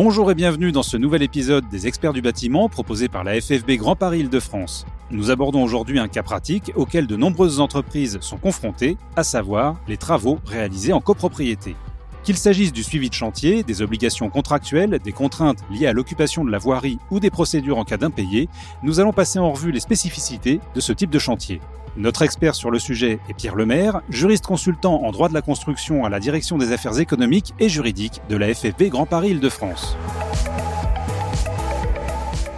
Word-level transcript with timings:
Bonjour 0.00 0.30
et 0.30 0.36
bienvenue 0.36 0.70
dans 0.70 0.84
ce 0.84 0.96
nouvel 0.96 1.24
épisode 1.24 1.68
des 1.70 1.88
experts 1.88 2.12
du 2.12 2.22
bâtiment 2.22 2.68
proposé 2.68 3.08
par 3.08 3.24
la 3.24 3.40
FFB 3.40 3.72
Grand 3.72 3.96
Paris 3.96 4.20
Île-de-France. 4.20 4.86
Nous 5.10 5.32
abordons 5.32 5.64
aujourd'hui 5.64 5.98
un 5.98 6.06
cas 6.06 6.22
pratique 6.22 6.70
auquel 6.76 7.08
de 7.08 7.16
nombreuses 7.16 7.58
entreprises 7.58 8.16
sont 8.20 8.38
confrontées, 8.38 8.96
à 9.16 9.24
savoir 9.24 9.74
les 9.88 9.96
travaux 9.96 10.38
réalisés 10.46 10.92
en 10.92 11.00
copropriété. 11.00 11.74
Qu'il 12.28 12.36
s'agisse 12.36 12.74
du 12.74 12.82
suivi 12.82 13.08
de 13.08 13.14
chantier, 13.14 13.62
des 13.62 13.80
obligations 13.80 14.28
contractuelles, 14.28 14.98
des 15.02 15.12
contraintes 15.12 15.64
liées 15.70 15.86
à 15.86 15.94
l'occupation 15.94 16.44
de 16.44 16.50
la 16.50 16.58
voirie 16.58 16.98
ou 17.10 17.20
des 17.20 17.30
procédures 17.30 17.78
en 17.78 17.84
cas 17.84 17.96
d'impayé, 17.96 18.50
nous 18.82 19.00
allons 19.00 19.14
passer 19.14 19.38
en 19.38 19.50
revue 19.50 19.72
les 19.72 19.80
spécificités 19.80 20.60
de 20.74 20.80
ce 20.80 20.92
type 20.92 21.08
de 21.08 21.18
chantier. 21.18 21.62
Notre 21.96 22.20
expert 22.20 22.54
sur 22.54 22.70
le 22.70 22.78
sujet 22.78 23.18
est 23.30 23.32
Pierre 23.32 23.56
Lemaire, 23.56 24.02
juriste 24.10 24.44
consultant 24.44 25.06
en 25.06 25.10
droit 25.10 25.30
de 25.30 25.32
la 25.32 25.40
construction 25.40 26.04
à 26.04 26.10
la 26.10 26.20
direction 26.20 26.58
des 26.58 26.70
affaires 26.70 26.98
économiques 26.98 27.54
et 27.60 27.70
juridiques 27.70 28.20
de 28.28 28.36
la 28.36 28.54
FFB 28.54 28.90
Grand 28.90 29.06
Paris 29.06 29.30
Île-de-France. 29.30 29.96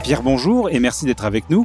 Pierre, 0.02 0.24
bonjour 0.24 0.68
et 0.68 0.80
merci 0.80 1.06
d'être 1.06 1.24
avec 1.24 1.48
nous. 1.48 1.64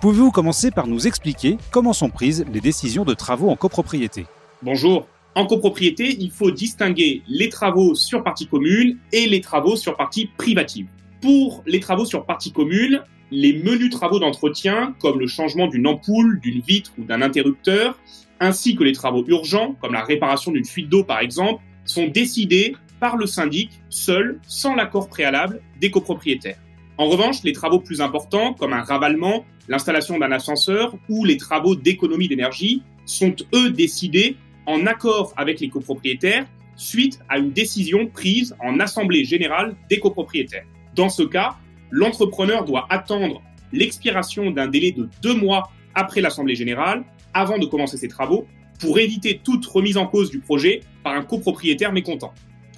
Pouvez-vous 0.00 0.32
commencer 0.32 0.72
par 0.72 0.88
nous 0.88 1.06
expliquer 1.06 1.58
comment 1.70 1.92
sont 1.92 2.10
prises 2.10 2.44
les 2.52 2.60
décisions 2.60 3.04
de 3.04 3.14
travaux 3.14 3.48
en 3.48 3.54
copropriété? 3.54 4.26
Bonjour. 4.60 5.06
En 5.36 5.46
copropriété, 5.46 6.16
il 6.20 6.30
faut 6.30 6.52
distinguer 6.52 7.22
les 7.26 7.48
travaux 7.48 7.96
sur 7.96 8.22
partie 8.22 8.46
commune 8.46 8.98
et 9.12 9.26
les 9.26 9.40
travaux 9.40 9.74
sur 9.74 9.96
partie 9.96 10.26
privative. 10.36 10.86
Pour 11.20 11.64
les 11.66 11.80
travaux 11.80 12.04
sur 12.04 12.24
partie 12.24 12.52
commune, 12.52 13.02
les 13.32 13.52
menus 13.52 13.90
travaux 13.90 14.20
d'entretien, 14.20 14.94
comme 15.00 15.18
le 15.18 15.26
changement 15.26 15.66
d'une 15.66 15.88
ampoule, 15.88 16.38
d'une 16.38 16.60
vitre 16.60 16.92
ou 16.98 17.04
d'un 17.04 17.20
interrupteur, 17.20 17.98
ainsi 18.38 18.76
que 18.76 18.84
les 18.84 18.92
travaux 18.92 19.24
urgents, 19.26 19.74
comme 19.80 19.92
la 19.92 20.04
réparation 20.04 20.52
d'une 20.52 20.64
fuite 20.64 20.88
d'eau 20.88 21.02
par 21.02 21.18
exemple, 21.18 21.64
sont 21.84 22.06
décidés 22.06 22.76
par 23.00 23.16
le 23.16 23.26
syndic 23.26 23.70
seul, 23.90 24.40
sans 24.46 24.76
l'accord 24.76 25.08
préalable 25.08 25.60
des 25.80 25.90
copropriétaires. 25.90 26.58
En 26.96 27.08
revanche, 27.08 27.42
les 27.42 27.52
travaux 27.52 27.80
plus 27.80 28.00
importants, 28.00 28.54
comme 28.54 28.72
un 28.72 28.82
ravalement, 28.82 29.44
l'installation 29.68 30.16
d'un 30.16 30.30
ascenseur 30.30 30.94
ou 31.08 31.24
les 31.24 31.38
travaux 31.38 31.74
d'économie 31.74 32.28
d'énergie, 32.28 32.82
sont 33.04 33.34
eux 33.52 33.70
décidés 33.70 34.36
en 34.66 34.86
accord 34.86 35.32
avec 35.36 35.60
les 35.60 35.68
copropriétaires 35.68 36.46
suite 36.76 37.20
à 37.28 37.38
une 37.38 37.52
décision 37.52 38.06
prise 38.06 38.54
en 38.60 38.80
assemblée 38.80 39.24
générale 39.24 39.76
des 39.88 40.00
copropriétaires. 40.00 40.64
Dans 40.94 41.08
ce 41.08 41.22
cas, 41.22 41.56
l'entrepreneur 41.90 42.64
doit 42.64 42.86
attendre 42.90 43.42
l'expiration 43.72 44.50
d'un 44.50 44.68
délai 44.68 44.92
de 44.92 45.08
deux 45.22 45.34
mois 45.34 45.70
après 45.94 46.20
l'assemblée 46.20 46.54
générale 46.54 47.04
avant 47.32 47.58
de 47.58 47.66
commencer 47.66 47.96
ses 47.96 48.08
travaux 48.08 48.46
pour 48.80 48.98
éviter 48.98 49.40
toute 49.42 49.64
remise 49.66 49.96
en 49.96 50.06
cause 50.06 50.30
du 50.30 50.40
projet 50.40 50.80
par 51.02 51.14
un 51.14 51.22
copropriétaire 51.22 51.92
mécontent. 51.92 52.32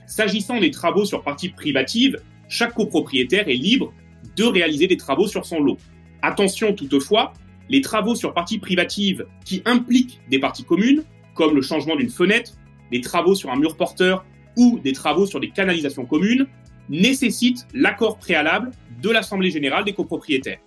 S'agissant 0.07 0.61
des 0.61 0.71
travaux 0.71 1.05
sur 1.05 1.23
partie 1.23 1.49
privative, 1.49 2.19
chaque 2.49 2.75
copropriétaire 2.75 3.49
est 3.49 3.55
libre 3.55 3.93
de 4.37 4.45
réaliser 4.45 4.87
des 4.87 4.97
travaux 4.97 5.27
sur 5.27 5.47
son 5.47 5.61
lot. 5.61 5.79
Attention 6.23 6.75
toutefois, 6.75 7.33
les 7.69 7.81
travaux 7.81 8.15
sur 8.15 8.33
partie 8.33 8.59
privative 8.59 9.27
qui 9.45 9.63
impliquent 9.65 10.21
des 10.31 10.39
parties 10.39 10.65
communes 10.65 11.03
comme 11.37 11.55
le 11.55 11.63
changement 11.63 11.95
d'une 11.95 12.11
fenêtre, 12.11 12.53
des 12.91 13.01
travaux 13.01 13.35
sur 13.35 13.51
un 13.51 13.57
mur 13.57 13.77
porteur 13.77 14.25
ou 14.57 14.81
des 14.81 14.93
travaux 14.93 15.27
sur 15.27 15.39
des 15.39 15.51
canalisations 15.51 16.07
communes, 16.07 16.47
nécessitent 16.89 17.67
l'accord 17.75 18.19
préalable 18.19 18.71
de 19.03 19.11
l'Assemblée 19.11 19.51
générale 19.51 19.85
des 19.85 19.93
copropriétaires. 19.93 20.59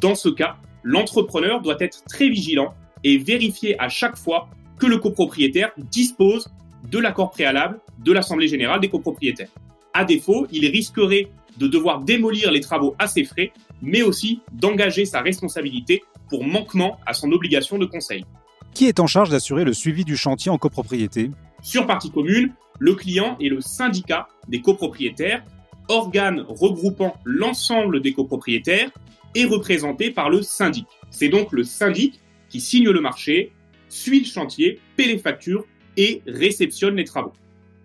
Dans 0.00 0.14
ce 0.14 0.28
cas, 0.28 0.56
l'entrepreneur 0.82 1.60
doit 1.60 1.76
être 1.80 2.02
très 2.04 2.28
vigilant 2.28 2.74
et 3.04 3.18
vérifier 3.18 3.80
à 3.80 3.88
chaque 3.88 4.16
fois 4.16 4.48
que 4.78 4.86
le 4.86 4.98
copropriétaire 4.98 5.70
dispose 5.90 6.50
de 6.90 6.98
l'accord 6.98 7.30
préalable 7.30 7.80
de 7.98 8.12
l'Assemblée 8.12 8.48
générale 8.48 8.80
des 8.80 8.88
copropriétaires. 8.88 9.50
À 9.92 10.04
défaut, 10.04 10.46
il 10.52 10.66
risquerait 10.66 11.28
de 11.58 11.66
devoir 11.66 12.00
démolir 12.00 12.50
les 12.50 12.60
travaux 12.60 12.94
à 12.98 13.06
ses 13.06 13.24
frais, 13.24 13.52
mais 13.82 14.02
aussi 14.02 14.40
d'engager 14.52 15.04
sa 15.04 15.20
responsabilité 15.20 16.02
pour 16.28 16.44
manquement 16.44 16.98
à 17.06 17.14
son 17.14 17.32
obligation 17.32 17.78
de 17.78 17.86
conseil. 17.86 18.24
Qui 18.76 18.84
est 18.84 19.00
en 19.00 19.06
charge 19.06 19.30
d'assurer 19.30 19.64
le 19.64 19.72
suivi 19.72 20.04
du 20.04 20.18
chantier 20.18 20.50
en 20.50 20.58
copropriété? 20.58 21.30
Sur 21.62 21.86
partie 21.86 22.10
commune, 22.10 22.52
le 22.78 22.94
client 22.94 23.38
est 23.40 23.48
le 23.48 23.62
syndicat 23.62 24.28
des 24.48 24.60
copropriétaires, 24.60 25.42
organe 25.88 26.44
regroupant 26.46 27.16
l'ensemble 27.24 28.02
des 28.02 28.12
copropriétaires 28.12 28.90
et 29.34 29.46
représenté 29.46 30.10
par 30.10 30.28
le 30.28 30.42
syndic. 30.42 30.84
C'est 31.08 31.30
donc 31.30 31.52
le 31.52 31.64
syndic 31.64 32.20
qui 32.50 32.60
signe 32.60 32.90
le 32.90 33.00
marché, 33.00 33.50
suit 33.88 34.20
le 34.20 34.26
chantier, 34.26 34.78
paie 34.94 35.06
les 35.06 35.16
factures 35.16 35.64
et 35.96 36.20
réceptionne 36.26 36.96
les 36.96 37.04
travaux. 37.04 37.32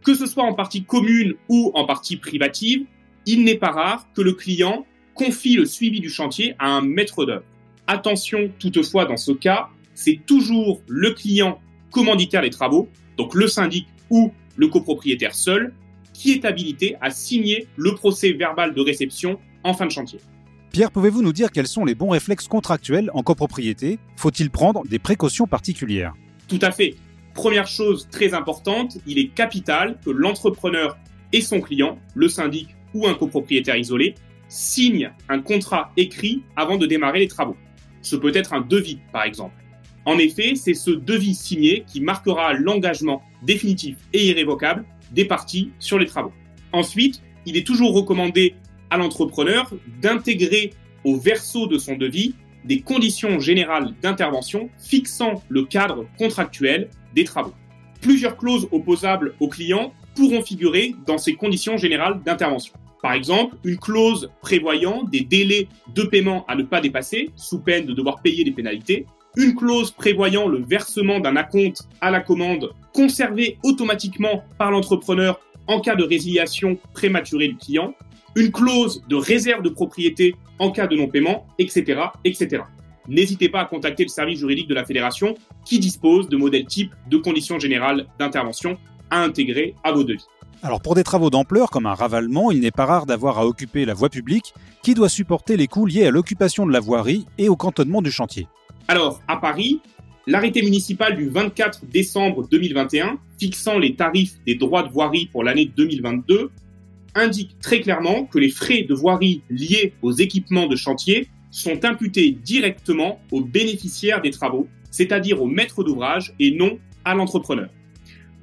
Que 0.03 0.13
ce 0.13 0.25
soit 0.25 0.43
en 0.43 0.53
partie 0.53 0.83
commune 0.83 1.35
ou 1.47 1.71
en 1.73 1.85
partie 1.85 2.17
privative, 2.17 2.83
il 3.25 3.45
n'est 3.45 3.57
pas 3.57 3.71
rare 3.71 4.07
que 4.13 4.21
le 4.21 4.33
client 4.33 4.85
confie 5.13 5.55
le 5.55 5.63
suivi 5.63 6.01
du 6.01 6.09
chantier 6.09 6.53
à 6.59 6.67
un 6.67 6.81
maître 6.81 7.23
d'œuvre. 7.23 7.45
Attention 7.87 8.51
toutefois 8.59 9.05
dans 9.05 9.15
ce 9.15 9.31
cas, 9.31 9.69
c'est 10.01 10.19
toujours 10.25 10.81
le 10.87 11.11
client 11.11 11.59
commanditaire 11.91 12.41
des 12.41 12.49
travaux, 12.49 12.89
donc 13.17 13.35
le 13.35 13.47
syndic 13.47 13.87
ou 14.09 14.31
le 14.55 14.67
copropriétaire 14.67 15.35
seul, 15.35 15.73
qui 16.11 16.31
est 16.31 16.43
habilité 16.43 16.95
à 17.01 17.11
signer 17.11 17.67
le 17.77 17.93
procès 17.93 18.31
verbal 18.31 18.73
de 18.73 18.81
réception 18.81 19.37
en 19.63 19.75
fin 19.75 19.85
de 19.85 19.91
chantier. 19.91 20.19
Pierre, 20.71 20.89
pouvez-vous 20.89 21.21
nous 21.21 21.33
dire 21.33 21.51
quels 21.51 21.67
sont 21.67 21.85
les 21.85 21.93
bons 21.93 22.09
réflexes 22.09 22.47
contractuels 22.47 23.11
en 23.13 23.21
copropriété? 23.21 23.99
Faut-il 24.17 24.49
prendre 24.49 24.83
des 24.87 24.97
précautions 24.97 25.45
particulières? 25.45 26.13
Tout 26.47 26.59
à 26.63 26.71
fait. 26.71 26.95
Première 27.35 27.67
chose 27.67 28.07
très 28.09 28.33
importante, 28.33 28.97
il 29.05 29.19
est 29.19 29.27
capital 29.27 29.99
que 30.03 30.09
l'entrepreneur 30.09 30.97
et 31.31 31.41
son 31.41 31.61
client, 31.61 31.99
le 32.15 32.27
syndic 32.27 32.69
ou 32.95 33.07
un 33.07 33.13
copropriétaire 33.13 33.75
isolé, 33.75 34.15
signent 34.49 35.11
un 35.29 35.39
contrat 35.41 35.91
écrit 35.95 36.41
avant 36.55 36.77
de 36.77 36.87
démarrer 36.87 37.19
les 37.19 37.27
travaux. 37.27 37.55
Ce 38.01 38.15
peut 38.15 38.31
être 38.33 38.53
un 38.53 38.61
devis, 38.61 38.99
par 39.13 39.25
exemple. 39.25 39.60
En 40.05 40.17
effet, 40.17 40.55
c'est 40.55 40.73
ce 40.73 40.91
devis 40.91 41.35
signé 41.35 41.83
qui 41.87 42.01
marquera 42.01 42.53
l'engagement 42.53 43.21
définitif 43.43 43.97
et 44.13 44.27
irrévocable 44.27 44.85
des 45.11 45.25
parties 45.25 45.71
sur 45.79 45.99
les 45.99 46.05
travaux. 46.05 46.33
Ensuite, 46.73 47.21
il 47.45 47.57
est 47.57 47.65
toujours 47.65 47.93
recommandé 47.93 48.55
à 48.89 48.97
l'entrepreneur 48.97 49.71
d'intégrer 50.01 50.71
au 51.03 51.17
verso 51.17 51.67
de 51.67 51.77
son 51.77 51.95
devis 51.95 52.35
des 52.65 52.81
conditions 52.81 53.39
générales 53.39 53.93
d'intervention 54.01 54.69
fixant 54.77 55.41
le 55.49 55.65
cadre 55.65 56.05
contractuel 56.17 56.89
des 57.15 57.23
travaux. 57.23 57.53
Plusieurs 58.01 58.37
clauses 58.37 58.67
opposables 58.71 59.35
aux 59.39 59.47
clients 59.47 59.93
pourront 60.15 60.41
figurer 60.41 60.95
dans 61.05 61.17
ces 61.17 61.33
conditions 61.33 61.77
générales 61.77 62.21
d'intervention. 62.23 62.73
Par 63.01 63.13
exemple, 63.13 63.55
une 63.63 63.77
clause 63.77 64.29
prévoyant 64.41 65.03
des 65.03 65.21
délais 65.21 65.67
de 65.95 66.03
paiement 66.03 66.45
à 66.47 66.55
ne 66.55 66.63
pas 66.63 66.81
dépasser, 66.81 67.31
sous 67.35 67.59
peine 67.59 67.85
de 67.85 67.93
devoir 67.93 68.21
payer 68.21 68.43
des 68.43 68.51
pénalités, 68.51 69.07
une 69.37 69.55
clause 69.55 69.91
prévoyant 69.91 70.47
le 70.47 70.59
versement 70.59 71.19
d'un 71.19 71.35
acompte 71.35 71.83
à 72.01 72.11
la 72.11 72.19
commande 72.19 72.71
conservé 72.93 73.57
automatiquement 73.63 74.43
par 74.57 74.71
l'entrepreneur 74.71 75.39
en 75.67 75.79
cas 75.79 75.95
de 75.95 76.03
résiliation 76.03 76.77
prématurée 76.93 77.47
du 77.47 77.55
client, 77.55 77.93
une 78.35 78.51
clause 78.51 79.03
de 79.07 79.15
réserve 79.15 79.61
de 79.61 79.69
propriété 79.69 80.35
en 80.59 80.71
cas 80.71 80.87
de 80.87 80.95
non-paiement, 80.95 81.45
etc., 81.59 82.01
etc. 82.25 82.63
N'hésitez 83.07 83.49
pas 83.49 83.61
à 83.61 83.65
contacter 83.65 84.03
le 84.03 84.09
service 84.09 84.39
juridique 84.39 84.67
de 84.67 84.75
la 84.75 84.85
fédération 84.85 85.35
qui 85.65 85.79
dispose 85.79 86.29
de 86.29 86.37
modèles 86.37 86.65
types 86.65 86.93
de 87.09 87.17
conditions 87.17 87.59
générales 87.59 88.05
d'intervention 88.19 88.77
à 89.09 89.21
intégrer 89.23 89.75
à 89.83 89.91
vos 89.91 90.03
devis. 90.03 90.25
Alors 90.63 90.81
pour 90.81 90.93
des 90.93 91.03
travaux 91.03 91.31
d'ampleur 91.31 91.71
comme 91.71 91.87
un 91.87 91.95
ravalement, 91.95 92.51
il 92.51 92.59
n'est 92.59 92.71
pas 92.71 92.85
rare 92.85 93.07
d'avoir 93.07 93.39
à 93.39 93.47
occuper 93.47 93.85
la 93.85 93.95
voie 93.95 94.09
publique 94.09 94.53
qui 94.83 94.93
doit 94.93 95.09
supporter 95.09 95.57
les 95.57 95.67
coûts 95.67 95.87
liés 95.87 96.05
à 96.05 96.11
l'occupation 96.11 96.67
de 96.67 96.71
la 96.71 96.79
voirie 96.79 97.25
et 97.39 97.49
au 97.49 97.55
cantonnement 97.55 98.03
du 98.03 98.11
chantier. 98.11 98.47
Alors, 98.87 99.21
à 99.27 99.37
Paris, 99.37 99.79
l'arrêté 100.27 100.61
municipal 100.61 101.15
du 101.15 101.29
24 101.29 101.85
décembre 101.85 102.47
2021 102.49 103.19
fixant 103.39 103.79
les 103.79 103.95
tarifs 103.95 104.35
des 104.45 104.55
droits 104.55 104.83
de 104.83 104.91
voirie 104.91 105.27
pour 105.27 105.43
l'année 105.43 105.65
2022 105.65 106.51
indique 107.15 107.57
très 107.59 107.81
clairement 107.81 108.25
que 108.25 108.39
les 108.39 108.49
frais 108.49 108.83
de 108.83 108.93
voirie 108.93 109.43
liés 109.49 109.93
aux 110.01 110.11
équipements 110.11 110.67
de 110.67 110.75
chantier 110.75 111.27
sont 111.51 111.83
imputés 111.83 112.31
directement 112.31 113.19
aux 113.31 113.41
bénéficiaires 113.41 114.21
des 114.21 114.31
travaux, 114.31 114.67
c'est-à-dire 114.89 115.41
au 115.41 115.45
maître 115.45 115.83
d'ouvrage 115.83 116.33
et 116.39 116.51
non 116.51 116.79
à 117.03 117.13
l'entrepreneur. 117.13 117.69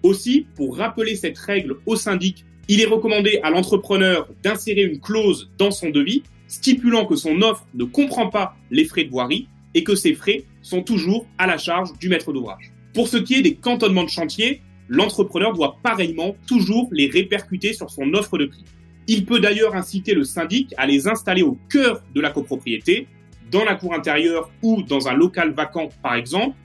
Aussi, 0.03 0.47
pour 0.55 0.77
rappeler 0.77 1.17
cette 1.17 1.39
règle 1.39 1.77
au 1.87 1.97
syndic, 1.97 2.45
il 2.69 2.81
est 2.81 2.87
recommandé 2.87 3.41
à 3.43 3.51
l'entrepreneur 3.51 4.29
d'insérer 4.43 4.83
une 4.83 5.01
clause 5.01 5.51
dans 5.57 5.71
son 5.71 5.91
devis 5.91 6.23
stipulant 6.47 7.07
que 7.07 7.17
son 7.17 7.41
offre 7.43 7.67
ne 7.75 7.85
comprend 7.85 8.29
pas 8.29 8.57
les 8.71 8.85
frais 8.85 9.05
de 9.05 9.11
voirie 9.11 9.49
et 9.79 9.85
que 9.85 9.95
ces 9.95 10.13
frais 10.13 10.43
sont 10.61 10.83
toujours 10.83 11.25
à 11.39 11.47
la 11.47 11.57
charge 11.57 11.97
du 12.01 12.09
maître 12.09 12.33
d'ouvrage. 12.33 12.73
Pour 12.95 13.07
ce 13.07 13.17
qui 13.17 13.37
est 13.37 13.43
des 13.43 13.55
cantonnements 13.55 14.03
de 14.03 14.09
chantier, 14.09 14.61
l'entrepreneur 14.89 15.53
doit 15.53 15.79
pareillement 15.85 16.35
toujours 16.49 16.89
les 16.91 17.07
répercuter 17.09 17.73
sur 17.75 17.89
son 17.89 18.13
offre 18.13 18.39
de 18.39 18.47
prix. 18.47 18.65
Il 19.07 19.25
peut 19.25 19.39
d'ailleurs 19.39 19.77
inciter 19.77 20.15
le 20.15 20.25
syndic 20.25 20.75
à 20.77 20.85
les 20.85 21.07
installer 21.07 21.43
au 21.43 21.57
cœur 21.71 22.03
de 22.13 22.21
la 22.21 22.31
copropriété, 22.31 23.07
dans 23.53 23.65
la 23.65 23.77
cour 23.77 23.95
intérieure 23.95 24.51
ou 24.63 24.83
dans 24.83 25.07
un 25.07 25.15
local 25.15 25.53
vacant 25.53 25.91
par 26.03 26.17
exemple, 26.17 26.57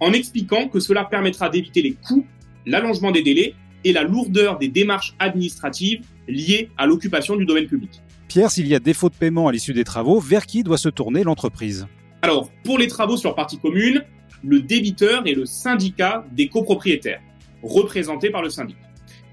en 0.00 0.12
expliquant 0.12 0.66
que 0.66 0.80
cela 0.80 1.04
permettra 1.04 1.48
d'éviter 1.48 1.82
les 1.82 1.92
coûts, 1.92 2.26
l'allongement 2.66 3.12
des 3.12 3.22
délais 3.22 3.54
et 3.84 3.92
la 3.92 4.02
lourdeur 4.02 4.58
des 4.58 4.68
démarches 4.68 5.14
administratives 5.20 6.00
liés 6.26 6.68
à 6.76 6.86
l'occupation 6.86 7.36
du 7.36 7.46
domaine 7.46 7.68
public. 7.68 8.02
Pierre, 8.26 8.50
s'il 8.50 8.66
y 8.66 8.74
a 8.74 8.80
défaut 8.80 9.08
de 9.08 9.14
paiement 9.14 9.46
à 9.46 9.52
l'issue 9.52 9.72
des 9.72 9.84
travaux, 9.84 10.18
vers 10.18 10.46
qui 10.46 10.64
doit 10.64 10.78
se 10.78 10.88
tourner 10.88 11.22
l'entreprise? 11.22 11.86
Alors, 12.26 12.50
pour 12.64 12.76
les 12.76 12.88
travaux 12.88 13.16
sur 13.16 13.36
partie 13.36 13.56
commune, 13.56 14.02
le 14.42 14.60
débiteur 14.60 15.28
est 15.28 15.34
le 15.34 15.46
syndicat 15.46 16.26
des 16.32 16.48
copropriétaires, 16.48 17.20
représenté 17.62 18.30
par 18.30 18.42
le 18.42 18.50
syndic. 18.50 18.76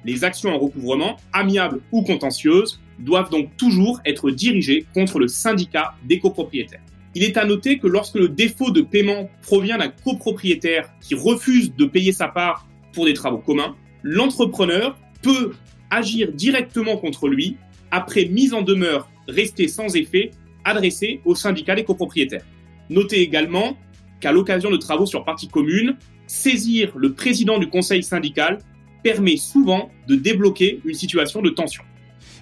Les 0.06 0.24
actions 0.24 0.54
en 0.54 0.60
recouvrement, 0.60 1.18
amiables 1.34 1.82
ou 1.92 2.04
contentieuses, 2.04 2.80
doivent 3.00 3.32
donc 3.32 3.58
toujours 3.58 4.00
être 4.06 4.30
dirigées 4.30 4.86
contre 4.94 5.18
le 5.18 5.28
syndicat 5.28 5.96
des 6.08 6.20
copropriétaires. 6.20 6.84
Il 7.16 7.24
est 7.24 7.36
à 7.38 7.46
noter 7.46 7.80
que 7.80 7.88
lorsque 7.88 8.14
le 8.14 8.30
défaut 8.30 8.70
de 8.70 8.82
paiement 8.82 9.28
provient 9.42 9.80
d'un 9.80 9.90
copropriétaire 9.90 10.94
qui 11.02 11.16
refuse 11.16 11.76
de 11.76 11.86
payer 11.86 12.12
sa 12.12 12.28
part 12.28 12.68
pour 12.92 13.06
des 13.06 13.16
travaux 13.16 13.40
communs, 13.40 13.76
l'entrepreneur 14.04 15.00
peut 15.24 15.54
agir 15.90 16.32
directement 16.32 16.98
contre 16.98 17.28
lui 17.28 17.58
après 17.90 18.26
mise 18.26 18.54
en 18.54 18.62
demeure 18.62 19.10
restée 19.28 19.68
sans 19.68 19.96
effet 19.96 20.30
adressée 20.64 21.22
au 21.26 21.34
syndicat 21.34 21.74
des 21.74 21.86
copropriétaires. 21.86 22.46
Notez 22.90 23.22
également 23.22 23.78
qu'à 24.20 24.32
l'occasion 24.32 24.70
de 24.70 24.78
travaux 24.78 25.06
sur 25.06 25.26
partie 25.26 25.48
commune, 25.48 25.98
saisir 26.28 26.94
le 26.96 27.14
président 27.14 27.60
du 27.60 27.68
conseil 27.68 28.04
syndical 28.04 28.60
permet 29.04 29.38
souvent 29.38 29.90
de 30.08 30.16
débloquer 30.16 30.80
une 30.86 30.94
situation 30.94 31.42
de 31.42 31.50
tension. 31.50 31.84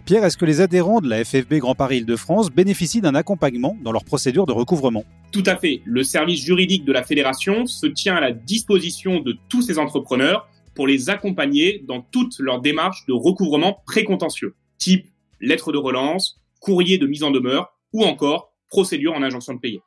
Pierre, 0.06 0.26
est-ce 0.26 0.38
que 0.38 0.46
les 0.46 0.62
adhérents 0.62 1.00
de 1.00 1.10
la 1.10 1.24
FFB 1.24 1.56
Grand 1.56 1.76
Paris 1.76 1.98
Île-de-France 1.98 2.50
bénéficient 2.50 3.02
d'un 3.02 3.16
accompagnement 3.16 3.78
dans 3.84 3.92
leur 3.92 4.04
procédure 4.04 4.46
de 4.46 4.52
recouvrement? 4.52 5.04
Tout 5.32 5.44
à 5.46 5.56
fait. 5.56 5.82
Le 5.86 6.04
service 6.04 6.44
juridique 6.44 6.86
de 6.86 6.92
la 6.92 7.04
fédération 7.04 7.66
se 7.66 7.86
tient 7.86 8.16
à 8.16 8.20
la 8.20 8.32
disposition 8.32 9.20
de 9.20 9.38
tous 9.48 9.62
ces 9.62 9.78
entrepreneurs 9.78 10.48
pour 10.76 10.88
les 10.88 11.10
accompagner 11.10 11.84
dans 11.88 12.02
toutes 12.02 12.40
leurs 12.40 12.62
démarches 12.62 13.06
de 13.08 13.14
recouvrement 13.14 13.82
précontentieux, 13.86 14.56
type 14.78 15.08
lettre 15.40 15.72
de 15.72 15.78
relance, 15.78 16.40
courrier 16.60 16.98
de 16.98 17.08
mise 17.08 17.24
en 17.24 17.32
demeure 17.32 17.74
ou 17.94 18.04
encore 18.04 18.54
procédure 18.70 19.14
en 19.14 19.22
injonction 19.22 19.54
de 19.54 19.60
payer. 19.60 19.82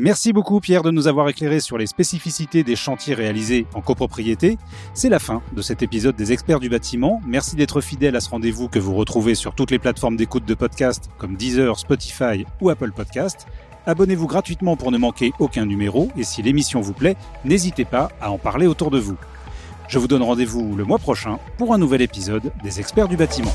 Merci 0.00 0.32
beaucoup 0.32 0.60
Pierre 0.60 0.84
de 0.84 0.92
nous 0.92 1.08
avoir 1.08 1.28
éclairé 1.28 1.58
sur 1.58 1.76
les 1.76 1.88
spécificités 1.88 2.62
des 2.62 2.76
chantiers 2.76 3.14
réalisés 3.14 3.66
en 3.74 3.80
copropriété. 3.80 4.56
C'est 4.94 5.08
la 5.08 5.18
fin 5.18 5.42
de 5.52 5.60
cet 5.60 5.82
épisode 5.82 6.14
des 6.14 6.30
experts 6.30 6.60
du 6.60 6.68
bâtiment. 6.68 7.20
Merci 7.26 7.56
d'être 7.56 7.80
fidèle 7.80 8.14
à 8.14 8.20
ce 8.20 8.30
rendez-vous 8.30 8.68
que 8.68 8.78
vous 8.78 8.94
retrouvez 8.94 9.34
sur 9.34 9.56
toutes 9.56 9.72
les 9.72 9.80
plateformes 9.80 10.16
d'écoute 10.16 10.44
de 10.44 10.54
podcast 10.54 11.10
comme 11.18 11.34
Deezer, 11.34 11.76
Spotify 11.76 12.46
ou 12.60 12.70
Apple 12.70 12.92
Podcast. 12.92 13.48
Abonnez-vous 13.86 14.28
gratuitement 14.28 14.76
pour 14.76 14.92
ne 14.92 14.98
manquer 14.98 15.32
aucun 15.40 15.66
numéro 15.66 16.08
et 16.16 16.22
si 16.22 16.42
l'émission 16.42 16.80
vous 16.80 16.92
plaît, 16.92 17.16
n'hésitez 17.44 17.84
pas 17.84 18.08
à 18.20 18.30
en 18.30 18.38
parler 18.38 18.68
autour 18.68 18.92
de 18.92 19.00
vous. 19.00 19.16
Je 19.88 19.98
vous 19.98 20.06
donne 20.06 20.22
rendez-vous 20.22 20.76
le 20.76 20.84
mois 20.84 20.98
prochain 20.98 21.40
pour 21.56 21.74
un 21.74 21.78
nouvel 21.78 22.02
épisode 22.02 22.52
des 22.62 22.78
experts 22.78 23.08
du 23.08 23.16
bâtiment. 23.16 23.54